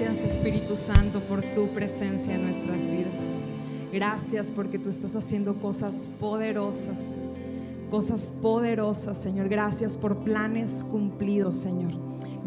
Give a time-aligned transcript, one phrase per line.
[0.00, 3.44] Gracias Espíritu Santo por tu presencia en nuestras vidas.
[3.92, 7.28] Gracias porque tú estás haciendo cosas poderosas,
[7.90, 9.50] cosas poderosas, Señor.
[9.50, 11.92] Gracias por planes cumplidos, Señor.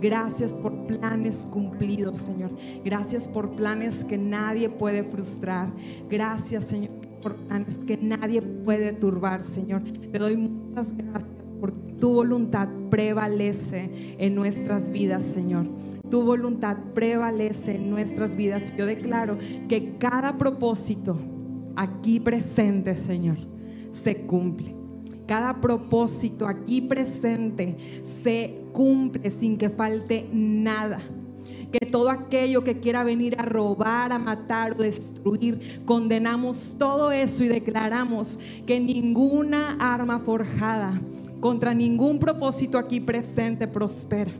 [0.01, 2.49] Gracias por planes cumplidos, Señor.
[2.83, 5.71] Gracias por planes que nadie puede frustrar.
[6.09, 6.89] Gracias, Señor,
[7.21, 9.83] por planes que nadie puede turbar, Señor.
[9.83, 15.67] Te doy muchas gracias porque tu voluntad prevalece en nuestras vidas, Señor
[16.13, 18.71] tu voluntad prevalece en nuestras vidas.
[18.77, 19.35] Yo declaro
[19.67, 21.17] que cada propósito
[21.75, 23.37] aquí presente, Señor,
[23.91, 24.75] se cumple.
[25.25, 31.01] Cada propósito aquí presente se cumple sin que falte nada.
[31.71, 37.43] Que todo aquello que quiera venir a robar, a matar o destruir, condenamos todo eso
[37.43, 41.01] y declaramos que ninguna arma forjada
[41.39, 44.31] contra ningún propósito aquí presente prospera.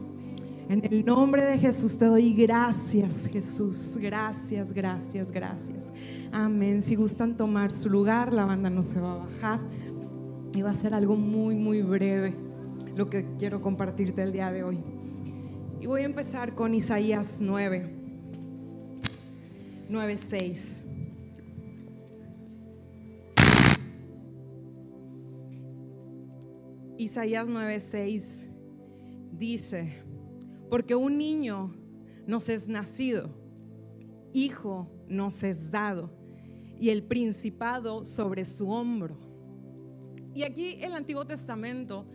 [0.73, 3.95] En el nombre de Jesús te doy gracias, Jesús.
[4.01, 5.93] Gracias, gracias, gracias.
[6.31, 6.81] Amén.
[6.81, 9.59] Si gustan tomar su lugar, la banda no se va a bajar.
[10.51, 12.33] Y va a ser algo muy, muy breve
[12.95, 14.79] lo que quiero compartirte el día de hoy.
[15.79, 17.95] Y voy a empezar con Isaías 9,
[19.89, 20.85] 9, 6.
[26.97, 28.47] Isaías 9:6
[29.33, 30.02] dice,
[30.73, 31.71] porque un niño
[32.25, 33.29] nos es nacido,
[34.33, 36.09] hijo nos es dado,
[36.79, 39.15] y el principado sobre su hombro.
[40.33, 42.07] Y aquí el Antiguo Testamento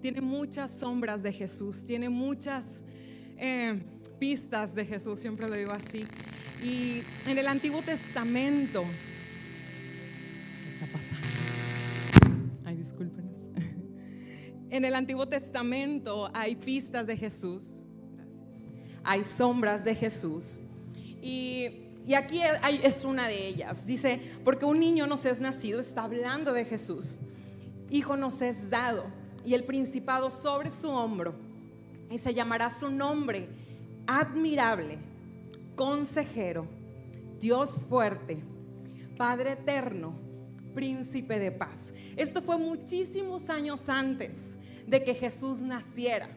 [0.00, 2.84] tiene muchas sombras de Jesús, tiene muchas
[3.36, 3.80] eh,
[4.18, 6.04] pistas de Jesús, siempre lo digo así.
[6.60, 8.82] Y en el Antiguo Testamento,
[10.64, 11.28] ¿qué está pasando?
[12.64, 13.36] Ay, discúlpenos.
[14.70, 17.81] En el Antiguo Testamento hay pistas de Jesús
[19.04, 20.62] hay sombras de Jesús.
[21.20, 21.78] Y,
[22.16, 22.40] aquí
[22.82, 23.86] es una de ellas.
[23.86, 27.20] Dice, porque un niño nos es nacido, está hablando de Jesús.
[27.90, 29.04] Hijo nos es dado
[29.44, 31.34] y el principado sobre su hombro.
[32.10, 33.48] Y se llamará su nombre
[34.06, 34.98] admirable,
[35.76, 36.66] consejero,
[37.38, 38.42] Dios fuerte,
[39.16, 40.14] Padre eterno,
[40.74, 41.92] príncipe de paz.
[42.16, 46.28] Esto fue muchísimos años antes de que Jesús naciera.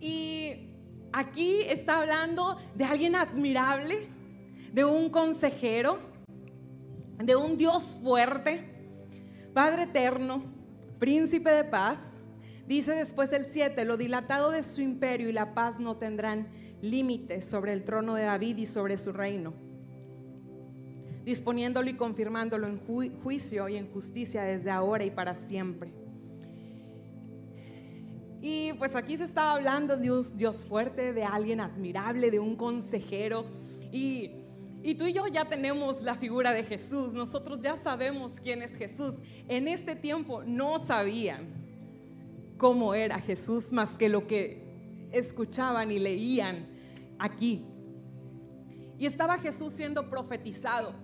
[0.00, 0.70] Y
[1.12, 4.08] aquí está hablando de alguien admirable,
[4.72, 5.98] de un consejero,
[7.18, 8.64] de un Dios fuerte,
[9.52, 10.44] Padre eterno,
[10.98, 12.24] príncipe de paz.
[12.66, 16.48] Dice después el 7, lo dilatado de su imperio y la paz no tendrán
[16.80, 19.52] límites sobre el trono de David y sobre su reino,
[21.24, 25.92] disponiéndolo y confirmándolo en juicio y en justicia desde ahora y para siempre.
[28.42, 32.56] Y pues aquí se estaba hablando de un Dios fuerte, de alguien admirable, de un
[32.56, 33.44] consejero.
[33.92, 34.30] Y,
[34.82, 38.74] y tú y yo ya tenemos la figura de Jesús, nosotros ya sabemos quién es
[38.76, 39.16] Jesús.
[39.46, 41.48] En este tiempo no sabían
[42.56, 46.66] cómo era Jesús más que lo que escuchaban y leían
[47.18, 47.66] aquí.
[48.98, 50.94] Y estaba Jesús siendo profetizado.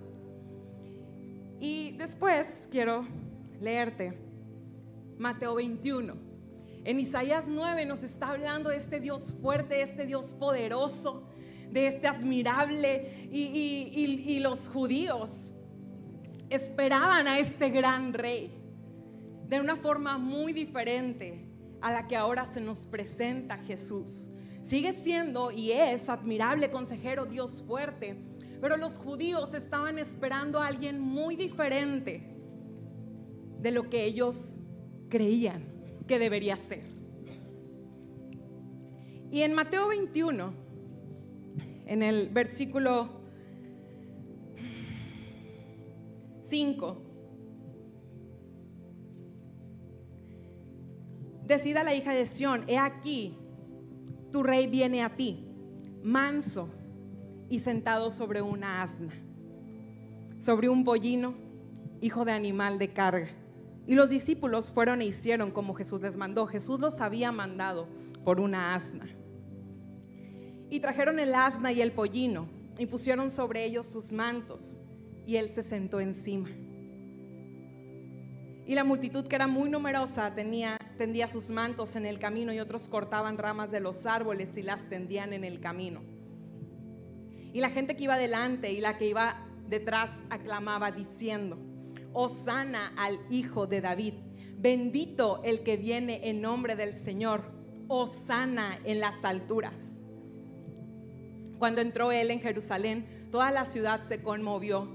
[1.61, 3.07] Y después quiero
[3.61, 4.19] leerte
[5.19, 6.26] Mateo 21
[6.87, 11.25] en Isaías 9 nos está hablando de este Dios fuerte, este Dios poderoso,
[11.69, 13.29] de este admirable.
[13.33, 15.51] Y, los judíos
[16.49, 18.53] esperaban a este gran rey
[19.49, 21.49] de una forma muy diferente
[21.81, 24.31] a la que ahora se nos presenta Jesús.
[24.63, 28.17] Sigue siendo y es admirable consejero, Dios fuerte,
[28.61, 32.37] pero los judíos estaban esperando a alguien muy diferente
[33.59, 34.61] de lo que ellos
[35.09, 35.76] creían
[36.07, 36.85] que debería ser.
[39.31, 40.53] Y en Mateo 21,
[41.87, 43.21] en el versículo
[46.41, 47.03] 5,
[51.45, 53.37] decida la hija de Sión, he aquí,
[54.31, 55.45] tu rey viene a ti,
[56.03, 56.71] manso
[57.49, 59.13] y sentado sobre una asna,
[60.39, 61.35] sobre un pollino,
[62.01, 63.46] hijo de animal de carga.
[63.87, 66.47] Y los discípulos fueron e hicieron como Jesús les mandó.
[66.47, 67.89] Jesús los había mandado
[68.25, 69.09] por una asna.
[70.69, 72.49] Y trajeron el asna y el pollino
[72.79, 74.81] y pusieron sobre ellos sus mantos
[75.27, 76.49] y él se sentó encima.
[78.67, 82.59] Y la multitud que era muy numerosa tenía, tendía sus mantos en el camino y
[82.59, 86.03] otros cortaban ramas de los árboles y las tendían en el camino.
[87.53, 91.59] Y la gente que iba delante y la que iba detrás aclamaba diciendo,
[92.19, 94.15] Osana al Hijo de David.
[94.59, 97.53] Bendito el que viene en nombre del Señor.
[97.89, 100.01] Osana en las alturas.
[101.59, 104.89] Cuando entró él en Jerusalén, toda la ciudad se conmovió,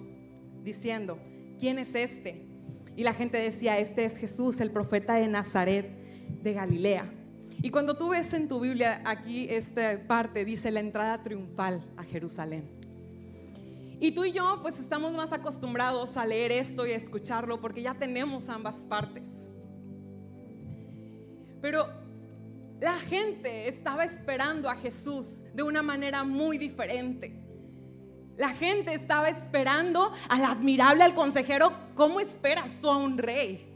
[0.64, 1.20] diciendo,
[1.60, 2.48] ¿quién es este?
[2.96, 5.90] Y la gente decía, este es Jesús, el profeta de Nazaret
[6.42, 7.14] de Galilea.
[7.62, 12.04] Y cuando tú ves en tu Biblia aquí esta parte, dice la entrada triunfal a
[12.04, 12.81] Jerusalén.
[14.02, 17.84] Y tú y yo pues estamos más acostumbrados a leer esto y a escucharlo porque
[17.84, 19.52] ya tenemos ambas partes.
[21.62, 21.86] Pero
[22.80, 27.40] la gente estaba esperando a Jesús de una manera muy diferente.
[28.38, 31.72] La gente estaba esperando al admirable, al consejero.
[31.94, 33.72] ¿Cómo esperas tú a un rey?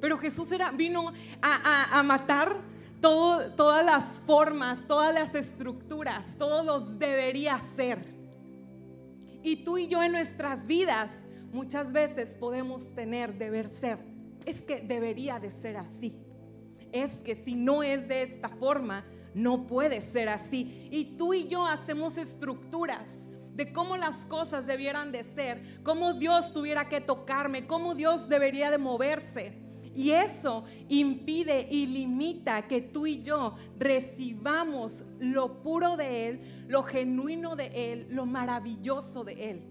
[0.00, 1.12] Pero Jesús era, vino
[1.42, 2.56] a, matar
[3.00, 8.19] todas las formas, todas las estructuras, todos los debería ser.
[9.42, 11.12] Y tú y yo en nuestras vidas
[11.52, 13.98] muchas veces podemos tener deber ser.
[14.44, 16.14] Es que debería de ser así.
[16.92, 19.04] Es que si no es de esta forma,
[19.34, 20.88] no puede ser así.
[20.90, 26.52] Y tú y yo hacemos estructuras de cómo las cosas debieran de ser, cómo Dios
[26.52, 29.59] tuviera que tocarme, cómo Dios debería de moverse.
[29.94, 36.82] Y eso impide y limita que tú y yo recibamos lo puro de Él, lo
[36.82, 39.62] genuino de Él, lo maravilloso de Él.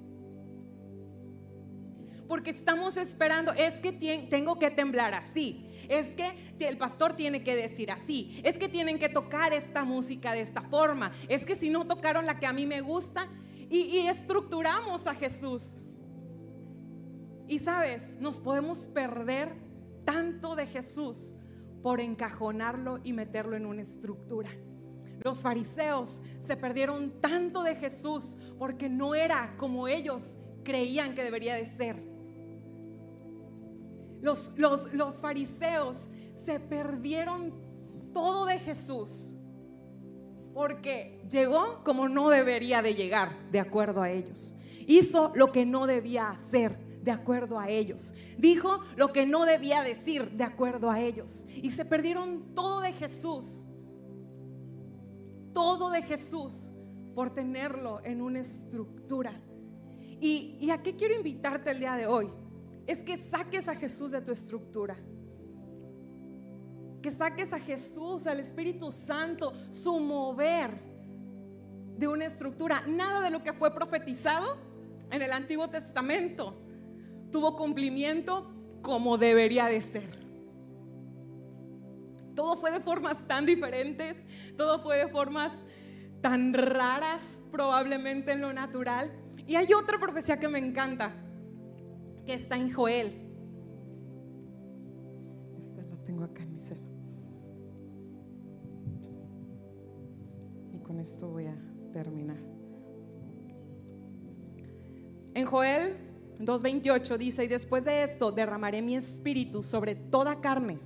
[2.27, 3.91] Porque estamos esperando, es que
[4.29, 8.99] tengo que temblar así, es que el pastor tiene que decir así, es que tienen
[8.99, 12.53] que tocar esta música de esta forma, es que si no tocaron la que a
[12.53, 13.27] mí me gusta
[13.69, 15.83] y, estructuramos a Jesús.
[17.47, 19.68] Y sabes, nos podemos perder
[20.09, 21.35] tanto de Jesús
[21.83, 24.49] por encajonarlo y meterlo en una estructura.
[25.23, 31.53] Los fariseos se perdieron tanto de Jesús porque no era como ellos creían que debería
[31.53, 32.03] de ser.
[34.19, 36.09] Los, los, los fariseos
[36.43, 37.53] se perdieron
[38.11, 39.35] todo de Jesús
[40.55, 44.55] porque llegó como no debería de llegar, de acuerdo a ellos.
[44.87, 48.13] Hizo lo que no debía hacer de acuerdo a ellos.
[48.37, 51.45] Dijo lo que no debía decir de acuerdo a ellos.
[51.47, 53.67] Y se perdieron todo de Jesús.
[55.53, 56.71] Todo de Jesús
[57.15, 59.33] por tenerlo en una estructura.
[60.21, 62.29] Y, a qué quiero invitarte el día de hoy?
[62.85, 64.97] Es que saques a Jesús de tu estructura.
[67.01, 70.71] Que saques a Jesús, al Espíritu Santo, su mover
[71.97, 72.83] de una estructura.
[72.87, 74.57] Nada de lo que fue profetizado
[75.09, 76.55] en el Antiguo Testamento
[77.31, 80.19] tuvo cumplimiento como debería de ser.
[82.35, 84.15] Todo fue de formas tan diferentes,
[84.55, 85.51] todo fue de formas
[86.21, 89.11] tan raras probablemente en lo natural.
[89.45, 91.11] Y hay otra profecía que me encanta,
[92.25, 93.13] que está en Joel.
[95.59, 96.77] Esta la tengo acá en mi ser.
[100.71, 101.57] Y con esto voy a
[101.91, 102.37] terminar.
[105.33, 106.08] En Joel
[106.39, 110.79] 2.28 dice, y después de esto derramaré mi espíritu sobre toda carne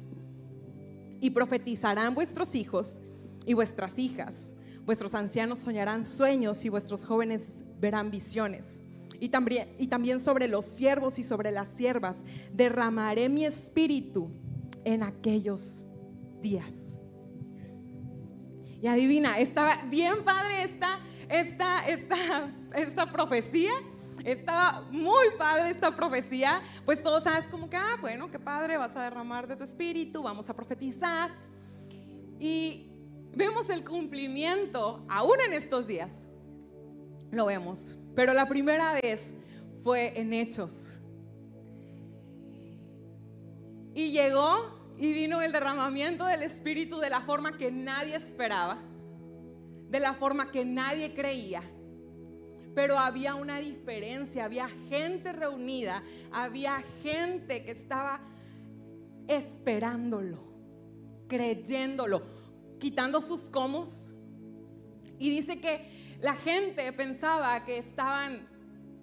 [1.22, 3.02] y profetizarán vuestros hijos
[3.46, 4.54] y vuestras hijas.
[4.86, 8.84] Vuestros ancianos soñarán sueños y vuestros jóvenes verán visiones.
[9.20, 12.18] Y también, y también sobre los siervos y sobre las siervas
[12.52, 14.30] derramaré mi espíritu
[14.84, 15.86] en aquellos
[16.42, 17.00] días.
[18.82, 21.00] Y adivina, estaba bien padre esta,
[21.30, 23.72] esta, esta, esta profecía
[24.24, 28.96] estaba muy padre esta profecía, pues todos sabes como que, ah, bueno, qué padre, vas
[28.96, 31.32] a derramar de tu espíritu, vamos a profetizar.
[32.40, 32.90] Y
[33.36, 36.12] vemos el cumplimiento aún en estos días.
[37.32, 37.98] Lo vemos.
[38.16, 39.36] Pero la primera vez
[39.84, 41.00] fue en hechos.
[43.96, 48.78] Y llegó y vino el derramamiento del Espíritu de la forma que nadie esperaba,
[49.90, 51.62] de la forma que nadie creía.
[52.76, 56.02] Pero había una diferencia, había gente reunida,
[56.32, 58.22] había gente que estaba
[59.28, 60.40] esperándolo,
[61.28, 62.24] creyéndolo,
[62.80, 64.14] quitando sus comos.
[65.20, 68.48] Y dice que la gente pensaba que estaban,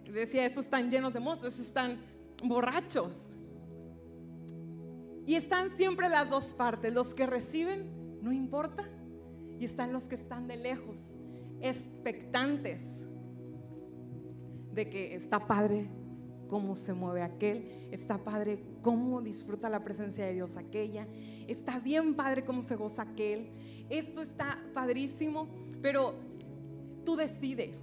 [0.05, 2.01] decía, estos están llenos de monstruos, estos están
[2.43, 3.37] borrachos.
[5.27, 8.89] Y están siempre las dos partes, los que reciben, no importa,
[9.61, 11.15] y están los que están de lejos,
[11.61, 13.07] expectantes
[14.89, 15.89] que está padre
[16.49, 21.07] cómo se mueve aquel, está padre cómo disfruta la presencia de Dios aquella,
[21.47, 23.51] está bien padre cómo se goza aquel,
[23.89, 25.49] esto está padrísimo,
[25.81, 26.15] pero
[27.05, 27.79] tú decides,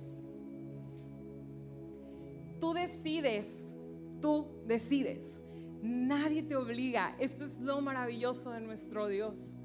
[2.60, 3.74] tú decides,
[4.22, 5.44] tú decides,
[5.82, 9.58] nadie te obliga, esto es lo maravilloso de nuestro Dios,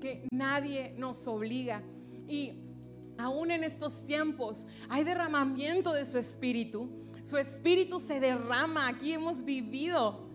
[0.00, 1.82] que nadie nos obliga.
[2.28, 2.61] Y
[3.22, 6.88] aún en estos tiempos hay derramamiento de su espíritu.
[7.22, 8.88] Su espíritu se derrama.
[8.88, 10.28] Aquí hemos vivido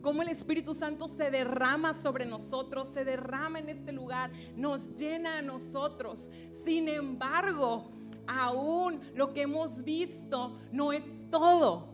[0.00, 5.38] cómo el Espíritu Santo se derrama sobre nosotros, se derrama en este lugar, nos llena
[5.38, 6.30] a nosotros.
[6.64, 7.90] Sin embargo,
[8.26, 11.88] aún lo que hemos visto no es todo.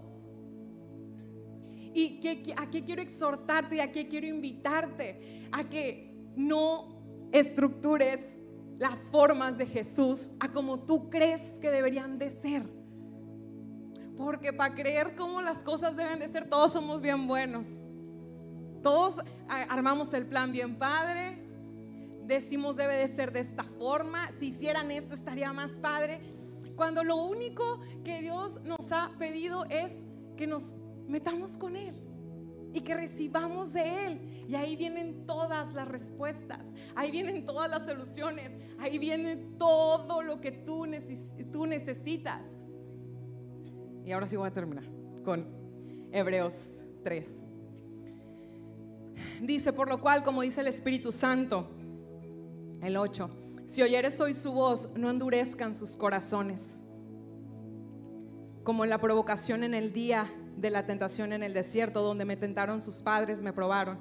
[1.92, 2.20] ¿Y
[2.56, 5.48] a qué quiero exhortarte y a qué quiero invitarte?
[5.50, 8.39] A que no estructures
[8.80, 12.62] las formas de Jesús a como tú crees que deberían de ser.
[14.16, 17.66] Porque para creer cómo las cosas deben de ser, todos somos bien buenos.
[18.82, 21.46] Todos armamos el plan bien padre.
[22.24, 24.30] Decimos debe de ser de esta forma.
[24.40, 26.18] Si hicieran esto estaría más padre.
[26.74, 29.92] Cuando lo único que Dios nos ha pedido es
[30.38, 30.74] que nos
[31.06, 32.09] metamos con Él
[32.72, 34.44] y que recibamos de Él.
[34.48, 40.40] Y ahí vienen todas las respuestas, ahí vienen todas las soluciones, ahí viene todo lo
[40.40, 42.42] que tú, necesitas.
[44.04, 44.84] Y ahora sí voy a terminar
[45.24, 45.46] con
[46.10, 46.54] Hebreos
[47.04, 47.44] 3.
[49.42, 51.68] Dice, por lo cual, como dice el Espíritu Santo,
[52.82, 53.30] el 8,
[53.66, 56.82] si oyeres hoy su voz, no endurezcan sus corazones,
[58.64, 62.36] como en la provocación en el día de la tentación en el desierto, donde me
[62.36, 63.98] tentaron sus padres, me probaron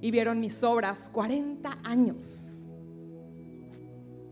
[0.00, 2.54] y vieron mis obras 40 años.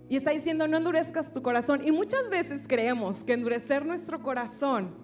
[0.08, 1.80] Y está diciendo, no endurezcas tu corazón.
[1.82, 4.94] Y muchas veces creemos que endurecer nuestro corazón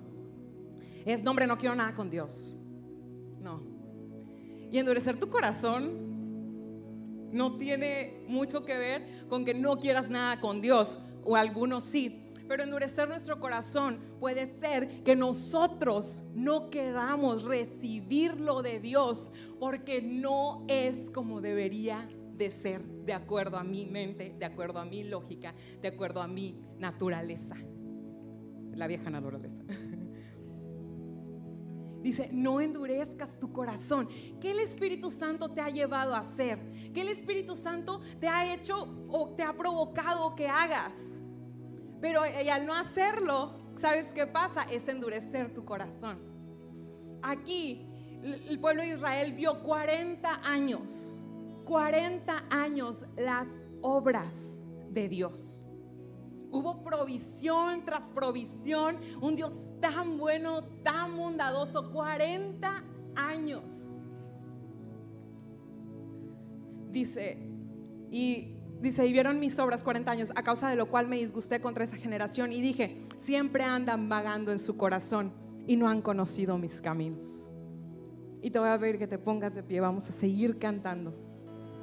[1.07, 2.55] es, no, hombre, no quiero nada con Dios.
[3.41, 3.63] No.
[4.71, 6.09] Y endurecer tu corazón
[7.33, 12.28] no tiene mucho que ver con que no quieras nada con Dios, o algunos sí.
[12.49, 20.65] Pero endurecer nuestro corazón puede ser que nosotros no queramos recibirlo de Dios porque no
[20.67, 25.55] es como debería de ser, de acuerdo a mi mente, de acuerdo a mi lógica,
[25.83, 27.57] de acuerdo a mi naturaleza.
[28.73, 29.63] La vieja naturaleza.
[32.03, 34.09] Dice, no endurezcas tu corazón.
[34.41, 36.59] ¿Qué el Espíritu Santo te ha llevado a hacer?
[36.95, 41.18] ¿Qué el Espíritu Santo te ha hecho o te ha provocado que hagas?
[42.01, 44.63] Pero al no hacerlo, ¿sabes qué pasa?
[44.71, 46.19] Es endurecer tu corazón.
[47.23, 47.87] Aquí
[48.23, 51.21] el pueblo de Israel vio 40 años,
[51.65, 53.49] 40 años las
[53.83, 55.65] obras de Dios.
[56.51, 63.95] Hubo provisión tras provisión, un Dios tan bueno, tan bondadoso, 40 años.
[66.91, 67.39] Dice,
[68.11, 71.61] y Dice, y vieron mis obras 40 años, a causa de lo cual me disgusté
[71.61, 75.33] contra esa generación y dije, siempre andan vagando en su corazón
[75.67, 77.51] y no han conocido mis caminos.
[78.41, 81.13] Y te voy a pedir que te pongas de pie, vamos a seguir cantando,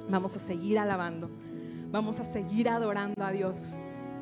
[0.08, 1.28] vamos a seguir alabando,
[1.90, 3.76] vamos a seguir adorando a Dios.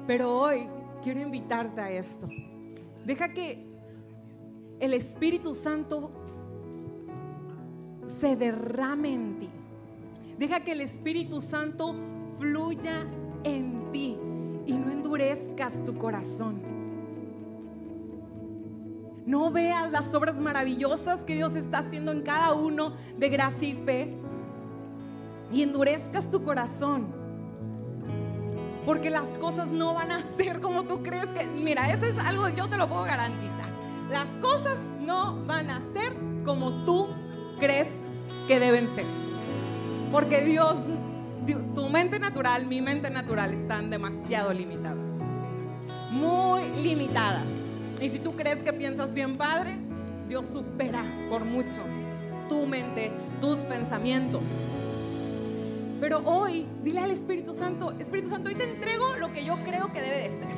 [0.08, 0.68] Pero hoy
[1.00, 2.28] quiero invitarte a esto.
[3.04, 3.64] Deja que
[4.80, 6.10] el Espíritu Santo
[8.08, 9.48] se derrame en ti.
[10.38, 11.94] Deja que el Espíritu Santo
[12.38, 13.06] fluya
[13.44, 14.18] en ti
[14.66, 16.60] y no endurezcas tu corazón.
[19.26, 23.74] No veas las obras maravillosas que Dios está haciendo en cada uno de gracia y
[23.74, 24.14] fe
[25.52, 27.06] y endurezcas tu corazón.
[28.84, 31.46] Porque las cosas no van a ser como tú crees que...
[31.46, 33.72] Mira, eso es algo que yo te lo puedo garantizar.
[34.10, 36.14] Las cosas no van a ser
[36.44, 37.08] como tú
[37.58, 37.88] crees
[38.46, 39.06] que deben ser.
[40.12, 40.86] Porque Dios
[41.44, 45.14] tu mente natural, mi mente natural están demasiado limitadas.
[46.10, 47.50] Muy limitadas.
[48.00, 49.76] Y si tú crees que piensas bien, Padre,
[50.28, 51.82] Dios supera por mucho
[52.48, 53.10] tu mente,
[53.40, 54.42] tus pensamientos.
[56.00, 59.92] Pero hoy, dile al Espíritu Santo, Espíritu Santo, hoy te entrego lo que yo creo
[59.92, 60.54] que debe de ser.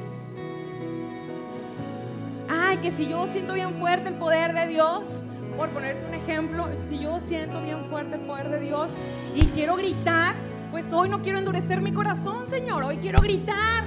[2.49, 5.27] Ay, que si yo siento bien fuerte el poder de Dios,
[5.57, 8.89] por ponerte un ejemplo, si yo siento bien fuerte el poder de Dios
[9.35, 10.35] y quiero gritar,
[10.77, 12.85] pues hoy no quiero endurecer mi corazón, Señor.
[12.85, 13.83] Hoy quiero gritar.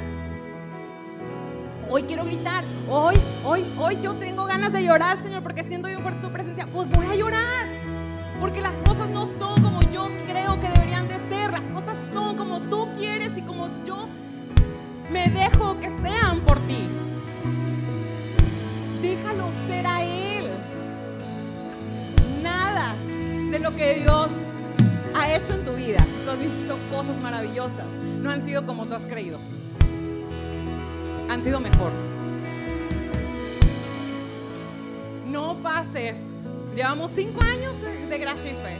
[1.87, 2.63] Hoy quiero gritar.
[2.89, 3.15] Hoy,
[3.45, 6.65] hoy, hoy yo tengo ganas de llorar, Señor, porque siento bien fuerte tu presencia.
[6.65, 7.67] Pues voy a llorar.
[8.39, 11.51] Porque las cosas no son como yo creo que deberían de ser.
[11.51, 14.09] Las cosas son como tú quieres y como yo
[15.11, 16.89] me dejo que sean por ti.
[19.03, 20.57] Déjalo ser a Él.
[22.41, 22.95] Nada
[23.51, 24.31] de lo que Dios
[25.39, 27.85] hecho en tu vida, si tú has visto cosas maravillosas,
[28.21, 29.39] no han sido como tú has creído.
[31.29, 31.91] Han sido mejor.
[35.25, 36.49] No pases.
[36.75, 38.79] Llevamos cinco años de gracia y fe.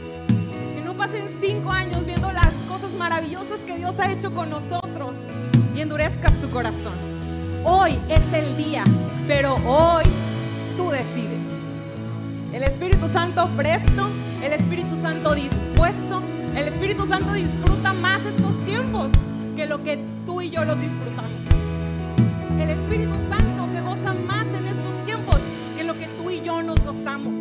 [0.74, 5.16] Que no pasen cinco años viendo las cosas maravillosas que Dios ha hecho con nosotros
[5.74, 6.94] y endurezcas tu corazón.
[7.64, 8.84] Hoy es el día,
[9.26, 10.04] pero hoy
[10.76, 11.38] tú decides.
[12.52, 14.08] El Espíritu Santo presto,
[14.42, 16.22] el Espíritu Santo dispuesto,
[16.56, 19.10] el Espíritu Santo disfruta más estos tiempos
[19.56, 21.30] que lo que tú y yo los disfrutamos.
[22.58, 25.38] El Espíritu Santo se goza más en estos tiempos
[25.76, 27.34] que lo que tú y yo nos gozamos.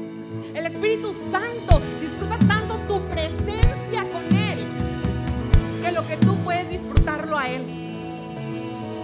[0.53, 4.65] El Espíritu Santo disfruta tanto tu presencia con Él
[5.83, 7.63] que lo que tú puedes disfrutarlo a Él.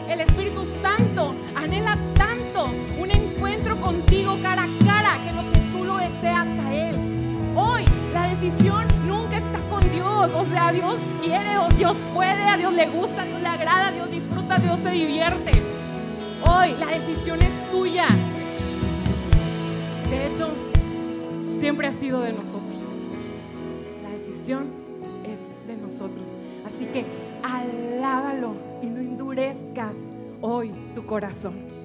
[0.10, 2.70] El Espíritu Santo anhela tanto
[3.00, 4.55] un encuentro contigo cara
[10.72, 14.56] Dios quiere, Dios puede, a Dios le gusta, a Dios le agrada, a Dios disfruta,
[14.56, 15.52] a Dios se divierte.
[16.44, 18.08] Hoy la decisión es tuya.
[20.10, 20.50] De hecho,
[21.60, 22.82] siempre ha sido de nosotros.
[24.04, 24.68] La decisión
[25.24, 26.38] es de nosotros.
[26.66, 27.06] Así que
[27.44, 29.94] alábalo y no endurezcas
[30.42, 31.85] hoy tu corazón.